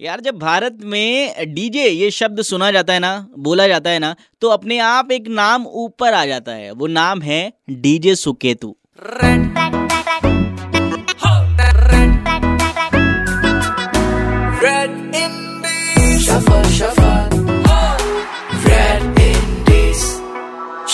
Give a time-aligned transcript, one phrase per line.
[0.00, 4.14] यार जब भारत में डीजे ये शब्द सुना जाता है ना बोला जाता है ना
[4.40, 8.76] तो अपने आप एक नाम ऊपर आ जाता है। वो नाम है डीजे सुकेतु।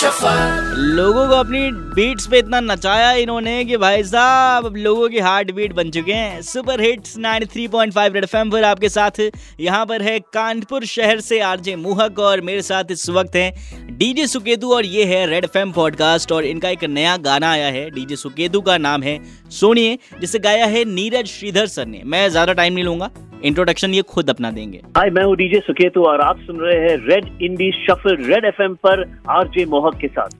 [0.00, 0.59] Shuffle,
[0.90, 5.50] लोगों को अपनी बीट्स पे इतना नचाया इन्होंने कि भाई साहब अब लोगों की हार्ट
[5.52, 9.20] बीट बन चुके हैं। सुपर हिट्स 93.5 रेड एफएम पर आपके साथ
[9.60, 13.52] यहाँ पर है कानपुर शहर से आरजे मुहक और मेरे साथ इस वक्त है
[13.98, 17.88] डीजे सुकेतु और ये है रेड एफएम पॉडकास्ट और इनका एक नया गाना आया है।
[17.90, 19.18] डीजे सुकेतु का नाम है
[19.52, 23.10] सोनिए जिसे गाया है नीरज श्रीधर सर ने। मैं ज़्यादा टाइम नहीं लूँगा।
[23.44, 26.96] इंट्रोडक्शन ये खुद अपना देंगे। हाय मैं हूँ डीजे सुकेतु और आप सुन रहे हैं
[27.06, 30.30] Red Indie Shuffle Red FM पर आरजे मोहक के साथ।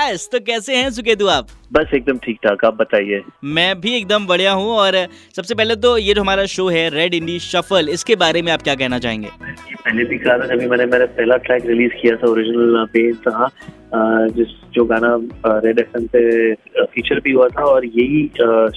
[0.00, 1.46] यस तो कैसे हैं सुकेतु आप?
[1.72, 4.96] बस एकदम ठीक ठाक आप बताइए। मैं भी एकदम बढ़िया हूँ और
[5.36, 8.62] सबसे पहले तो ये जो हमारा शो है रेड इंडी शफल इसके बारे में आप
[8.62, 9.28] क्या कहना चाहेंगे?
[9.74, 13.48] पहले भी कहा था जब मैंने मेरा पहला ट्रैक रिलीज़ किया था ओरिजिनल पे था
[14.36, 15.16] जिस जो गाना
[15.64, 18.26] रेड एफएम पे फीचर भी हुआ था और यही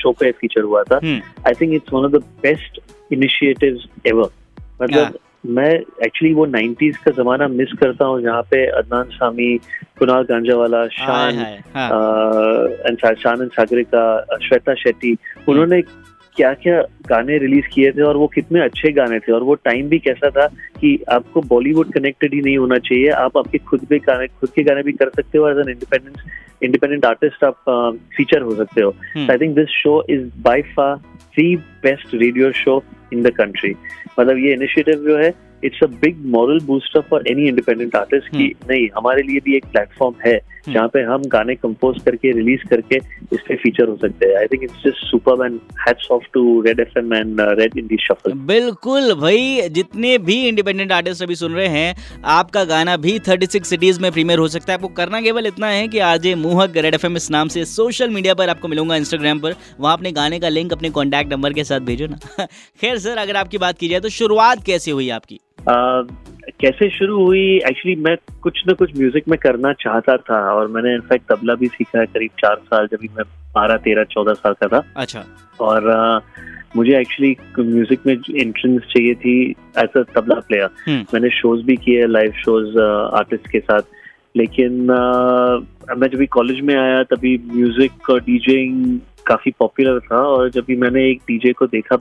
[0.00, 0.96] शो पे फीचर हुआ था।
[1.46, 2.80] I think it's one of the best
[3.12, 4.30] initiatives ever
[4.82, 5.18] मतलब
[5.48, 9.56] मैं एक्चुअली वो 90s का जमाना मिस करता हूँ जहाँ पे अदनान सामी
[9.98, 11.38] कुणाल गांजावाला हाय शान
[11.74, 15.16] हाँ। एंड शान एंड सागरिका श्वेता शेट्टी
[15.48, 15.82] उन्होंने
[16.36, 19.88] क्या क्या गाने रिलीज़ किए थे और वो कितने अच्छे गाने थे और वो टाइम
[19.88, 20.46] भी कैसा था
[20.80, 24.62] कि आपको बॉलीवुड कनेक्टेड ही नहीं होना चाहिए। आप आपके खुद के गाने खुद के
[24.62, 26.16] गाने भी कर सकते हो as an independent
[26.62, 27.56] independent artist आप
[28.16, 28.94] फीचर हो सकते हो।
[29.30, 30.96] I think this show is by far
[31.46, 33.74] best radio show in the country
[34.20, 38.54] मतलब ये इनिशिएटिव जो है it's a big moral booster for any independent artist की
[38.70, 42.96] नहीं हमारे लिए भी एक प्लेटफॉर्म है जहाँ पे हम गाने कंपोज करके रिलीज़ करके
[43.32, 46.60] इस पे फीचर हो सकते हैं। I think it's just super and hats off to
[46.60, 51.66] Red FM and Red Indie Shuffle बिल्कुल भाई जितने भी इंडिपेंडेंट आर्टिस्ट अभी सुन रहे
[51.66, 55.66] हैं आपका गाना भी 36 सिटीज़ में प्रीमियर हो सकता है। आपको करना केवल इतना
[55.66, 59.40] है कि आरजे मुहक रेड एफएम इस नाम से सोशल मीडिया पर आपको मिलूँगा इंस्टाग्राम
[59.40, 62.46] पर। वहाँ अपने गाने का लिंक अपने कॉन्टैक्ट नंबर के साथ भेजो ना।
[62.80, 65.40] खैर सर अगर आपकी बात की जाए तो शुरुआत कैसे हुई आपकी?
[65.66, 67.56] कैसे शुरू हुई?
[67.56, 71.66] एक्चुअली मैं कुछ ना कुछ म्यूज़िक में करना चाहता था और मैंने इनफैक्ट तबला भी
[71.66, 73.24] सीखा है करीब चार साल जब मैं
[73.54, 75.24] बारह तेरह चौदह साल का था। अच्छा।
[75.60, 76.20] और आ,
[76.76, 81.76] मुझे एक्चुअली म्यूज़िक में एंट्रेंस चाहिए थी as a tabla player hmm. मैंने शोज़ भी
[81.76, 82.78] किए लाइव शोज़
[83.18, 83.82] आर्टिस्ट के साथ।
[84.38, 90.18] लेकिन अ, मैं जब भी कॉलेज में आया तभी म्यूज़िक और डीजेइंग काफ़ी पॉपुलर था
[90.26, 91.96] और जब भी मैंने एक डीजे को देखा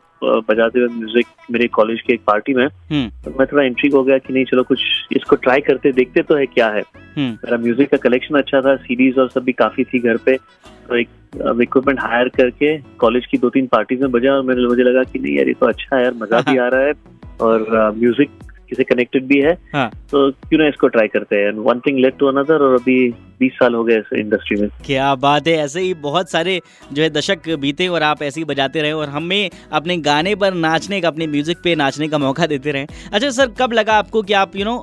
[0.50, 4.04] बजाते हुए म्यूज़िक मेरे कॉलेज के एक पार्टी में हम्म। तो मैं थोड़ा एंट्री हो
[4.04, 4.82] गया कि नहीं चलो कुछ
[5.16, 6.82] इसको ट्राई करते देखते तो है क्या है।
[7.18, 10.38] हम्म। मेरा म्यूज़िक का कलेक्शन अच्छा था सीडीज और सब भी काफ़ी थी घर पे
[10.88, 11.10] तो एक
[11.62, 15.20] इक्विपमेंट हायर करके कॉलेज की दो तीन पार्टीज़ में बजा और मैंने मुझे लगा कि
[15.20, 16.94] नहीं यार ये तो अच्छा है यार मज़ा भी आ रहा है
[17.42, 18.30] और म्यूज़िक
[18.70, 22.18] किसे कनेक्टेड भी है हाँ। तो क्यों ना इसको ट्राई करते हैं। One thing led
[22.20, 22.98] to another और अभी
[23.40, 26.60] बीस साल हो गए इस इंडस्ट्री में। क्या बात है ऐसे ही बहुत सारे
[26.94, 30.54] जो है दशक बीते और आप ऐसे ही बजाते रहे और हमें अपने गाने पर
[30.56, 34.22] नाचने का अपने म्यूज़िक पे नाचने का मौका देते रहे। अच्छा सर कब लगा आपको
[34.22, 34.78] कि आप यू नो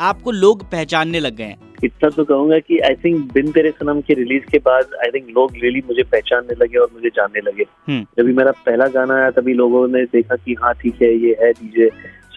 [0.00, 1.56] आपको लोग पहचानने लग गए हैं?
[1.84, 5.26] इतना तो कहूँगा कि आई थिंक बिन तेरे सनम के रिलीज़ के बाद आई थिंक
[5.28, 9.14] लोग रियली मुझे पहचानने लगे और मुझे जानने लगे। हम्म। जब भी मेरा पहला गाना
[9.14, 11.88] आया तभी लोगों ने देखा कि हाँ ठीक है ये है डीजे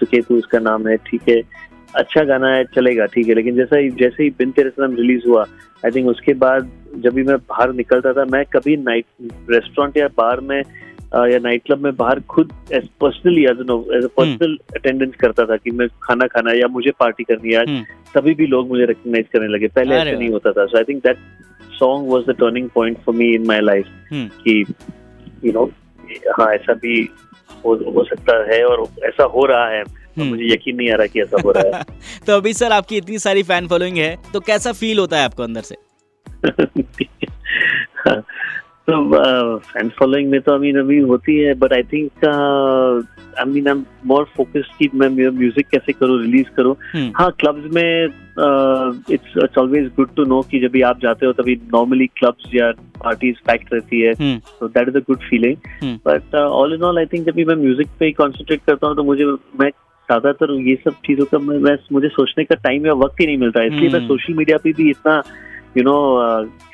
[0.02, 1.42] सुकेतु उसका नाम है ठीक है।
[1.96, 5.28] अच्छा गाना है चलेगा ठीक है। लेकिन जैसा ही जैसे ही बिन तेरे सनम रिलीज़
[5.28, 5.46] हुआ
[5.86, 6.70] आई थिंक उसके बाद
[7.04, 9.06] जब भी मैं बाहर निकलता था मैं कभी नाइट
[9.52, 10.62] रेस्टोरेंट या बार में
[11.32, 15.46] या नाइट क्लब में बाहर खुद as personally as no as a personal attendance करता
[15.46, 17.84] था कि मैं खाना खाना है या मुझे पार्टी करनी है आज हम्म।
[18.16, 21.04] तभी भी लोग मुझे रिकग्नाइज करने लगे। पहले ऐसा नहीं होता था। So I think
[21.04, 21.18] that
[21.80, 23.88] song was the turning point for me in my life.
[24.14, 24.64] कि
[25.46, 25.66] यू नो
[26.40, 26.96] हाँ ऐसा भी
[27.66, 31.08] हो, हो सकता है और ऐसा हो रहा है। हम्म। मुझे यकीन नहीं आ रहा
[31.08, 31.84] कि ऐसा हो रहा है।
[32.28, 35.44] तो अभी सर आपकी इतनी सारी फ़ैन फॉलोइंग है तो कैसा फील होता है आपको
[35.44, 35.76] अंदर से?
[38.88, 43.68] तो फ़ैन फॉलोइंग में तो आई मीन अभी होती है but I think I mean
[43.68, 48.06] I am more focused कि मैं म्यूज़िक कैसे करूँ रिलीज़ करूँ हम्म। हाँ क्लब्स में
[48.06, 52.56] it's it's always good to know कि जब भी आप जाते हो तभी नॉर्मली क्लब्स
[52.56, 52.72] या
[53.04, 55.98] पार्टीज़ पैक्ड रहती है तो that is a good feeling.
[56.08, 58.96] But all in all I think जब भी मैं म्यूज़िक पे ही कॉन्सेंट्रेट करता हूँ
[58.96, 59.26] तो मुझे
[59.62, 59.70] मैं
[60.10, 63.38] ज़्यादातर ये सब चीज़ों का मैं, मैं मुझे सोचने का टाइम या वक्त ही नहीं
[63.38, 65.22] मिलता इसलिए मैं। सोशल मीडिया पे भी इतना
[65.78, 65.96] यू नो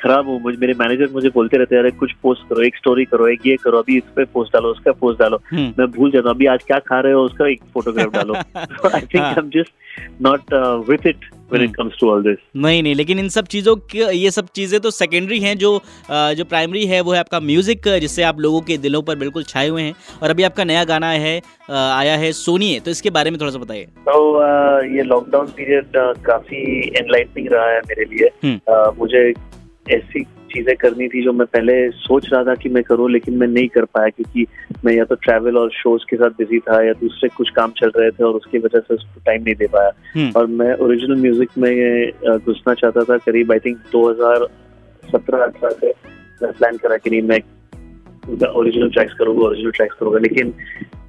[0.02, 3.06] खराब हूँ मुझे मेरे मैनेजर मुझे बोलते रहते हैं अरे कुछ पोस्ट करो एक स्टोरी
[3.06, 5.42] करो एक ये करो अभी इस पे पोस्ट डालो उसका पोस्ट डालो.
[5.52, 8.34] हम्म। मैं भूल जाता हूँ अभी आज क्या खा रहे हो उसका एक फोटोग्राफ डालो.
[8.34, 9.24] I think.
[9.24, 10.54] I am just not
[10.90, 11.76] with it when it Hmm.
[11.76, 12.40] comes to all this.
[12.58, 15.72] नहीं नहीं लेकिन इन सब चीज़ों के ये सब चीज़ें तो सेकेंडरी हैं जो
[16.10, 19.68] जो प्राइमरी है वो है आपका म्यूज़िक जिससे आप लोगों के दिलों पर बिल्कुल छाए
[19.68, 21.36] हुए हैं और अभी आपका नया गाना है
[21.72, 24.18] आया है सोनिए तो इसके बारे में थोड़ा सा बताइए तो
[24.96, 26.64] ये लॉकडाउन पीरियड काफ़ी
[27.00, 29.30] एनलाइटनिंग रहा है मेरे लिए हम्म। मुझे
[29.92, 33.48] ऐसी चीज़ें करनी थी जो मैं पहले सोच रहा था कि मैं करूँ लेकिन मैं
[33.48, 34.46] नहीं कर पाया क्योंकि
[34.86, 37.92] मैं या तो ट्रैवल और शोज़ के साथ बिज़ी था या दूसरे कुछ काम चल
[37.98, 41.22] रहे थे और उसकी वजह से उसको टाइम नहीं दे पाया हम्म। और मैं ओरिजिनल
[41.22, 45.94] म्यूज़िक में घुसना चाहता था करीब आई थिंक 2017 अठारह से
[46.42, 47.42] मैं प्लान करा कि नहीं मैं
[48.52, 50.54] ओरिजिनल ट्रैक्स करूँगा ओरिजिनल ट्रैक्स करूँगा लेकिन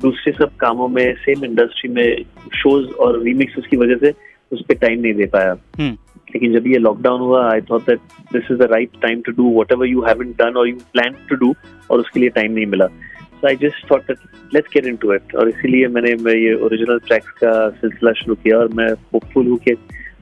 [0.03, 2.25] दूसरे सब कामों में सेम इंडस्ट्री में
[2.55, 4.13] शोज़ और रीमिक्सेस की वजह से
[4.53, 5.97] उस पर टाइम नहीं दे पाया हम्म।
[6.35, 8.01] लेकिन जब ये लॉकडाउन हुआ I thought that
[8.33, 11.37] this is the right time to do whatever you haven't done और यू प्लान टू
[11.37, 11.55] डू
[11.91, 15.35] और उसके लिए टाइम नहीं मिला। So I just thought that let's get into it
[15.37, 19.59] और इसीलिए मैंने मैं ये ओरिजिनल ट्रैक्स का सिलसिला शुरू किया और मैं होपफुल हूँ
[19.59, 19.77] कि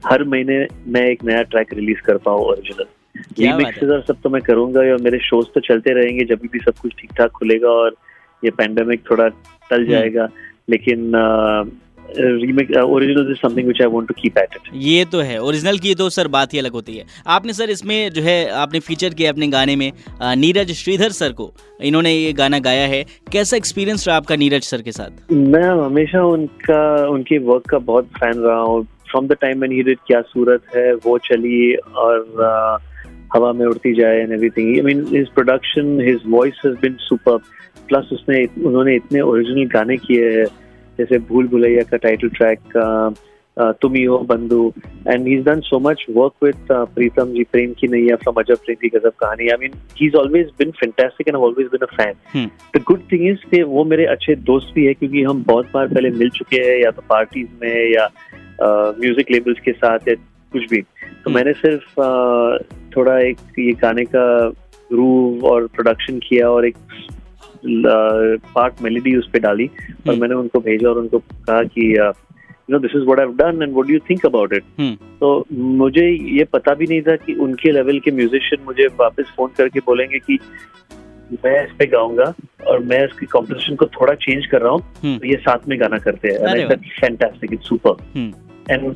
[0.05, 2.85] हर महीने मैं एक नया ट्रैक रिलीज़ कर पाऊँ ओरिजिनल
[3.39, 6.77] रीमिक्सेस और सब तो मैं करूँगा और मेरे शोज़ तो चलते रहेंगे जब भी सब
[6.81, 7.95] कुछ ठीक ठाक खुलेगा और
[8.43, 10.27] ये पैंडेमिक थोड़ा टल हम्म। जाएगा।
[10.69, 11.11] लेकिन
[12.15, 15.77] remake original is something which I want to keep at it ये तो है ओरिजिनल
[15.79, 19.13] की तो सर बात ही अलग होती है। आपने सर इसमें जो है आपने फीचर
[19.13, 19.91] किया अपने गाने में
[20.37, 21.51] नीरज श्रीधर सर को।
[21.83, 25.31] इन्होंने ये गाना गाया है। कैसा एक्सपीरियंस रहा आपका नीरज सर के साथ?
[25.31, 29.81] मैं हमेशा उनका उनके वर्क का बहुत फ़ैन रहा हूँ। From the time when he
[29.83, 32.83] did क्या सूरत है वो चली और uh,
[33.35, 37.37] हवा में उड़ती जाए and everything I mean his production his voice has been super
[37.87, 40.45] plus उसने उन्होंने इतने ओरिजिनल गाने किए हैं।
[40.97, 43.15] जैसे भूल भुलैया का टाइटल ट्रैक
[43.81, 44.59] तुम ही हो बंधु
[45.07, 48.57] and he is done so much work with Pritam ji Prem Ki Naiyya from Ajab
[48.65, 51.95] Prem Ki Ghazab Kahani I mean he is always been fantastic and always been a
[51.95, 52.45] fan.
[52.75, 55.87] The good thing is कि वो मेरे अच्छे दोस्त भी है क्योंकि हम बहुत बार
[55.87, 58.07] पहले मिल चुके हैं या तो पार्टीज़ में या
[58.99, 60.15] म्यूज़िक लेबल्स के साथ या
[60.51, 62.57] कुछ भी तो हम्म। मैंने सिर्फ़ अ,
[62.95, 64.27] थोड़ा एक ये गाने का
[64.91, 66.75] ग्रूव और प्रोडक्शन किया और एक
[67.65, 72.71] पार्ट मेलोडी उस पे डाली और हम्म। मैंने उनको भेजा और उनको कहा कि you
[72.71, 74.63] know this is what I have done and what do you think about it.
[75.19, 76.07] तो मुझे
[76.37, 80.19] ये पता भी नहीं था कि उनके लेवल के म्यूजिशियन मुझे वापस फ़ोन करके बोलेंगे
[80.19, 80.39] कि
[81.45, 82.33] मैं इस पे गाऊँगा
[82.67, 85.79] और मैं इसकी कॉम्पोजिशन को थोड़ा चेंज कर रहा हूँ हम्म। तो ये साथ में
[85.79, 86.67] गाना करते हैं
[86.99, 88.73] fantastic it's super hmm.
[88.73, 88.95] And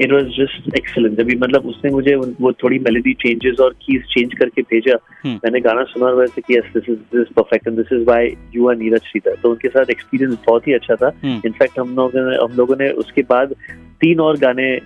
[0.00, 4.34] it was just excellent जब मतलब उसने मुझे वो थोड़ी मेलोडी चेंजेस और कीज चेंज
[4.38, 7.76] करके भेजा हम्म। मैंने गाना सुना और वैसे कि yes this is this perfect and
[7.76, 11.12] this is why you are Neeraj Shridhar तो उनके साथ एक्सपीरियंस बहुत ही अच्छा था।
[11.22, 13.54] हम्म। इनफैक्ट हम लोगों ने हम लोगों ने उसके बाद
[14.00, 14.80] तीन और गाने अ,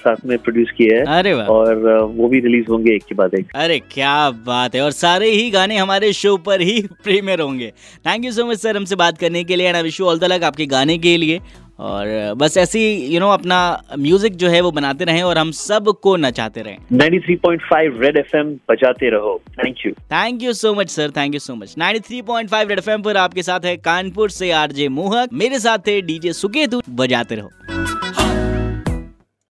[0.00, 3.34] साथ में प्रोड्यूस किए हैं। अरे और अ, वो भी रिलीज़ होंगे एक के बाद
[3.34, 7.72] एक। अरे क्या बात है। और सारे ही गाने हमारे शो पर ही प्रीमियर होंगे।
[8.06, 10.18] Thank you so much sir हमसे बात करने के लिए and I wish you all
[10.18, 11.40] the luck आपके गाने के लिए।
[11.80, 12.80] और बस ऐसी
[13.14, 13.58] यू नो अपना
[13.98, 19.10] म्यूज़िक जो है वो बनाते रहें और हम सबको नचाते रहें। 93.5 रेड एफएम बजाते
[19.10, 23.02] रहो। Thank you thank you so much sir thank you so much 93.5 Red FM
[23.02, 27.48] पर आपके साथ है कानपुर से आरजे मोहक। मेरे साथ थे डीजे सुकेतु। बजाते रहो।